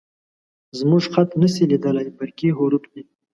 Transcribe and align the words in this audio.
_زموږ 0.79 1.03
خط 1.13 1.29
نه 1.41 1.47
شې 1.53 1.63
لېدلی، 1.71 2.07
برقي 2.17 2.49
حروف 2.57 2.83
دي 2.93 3.01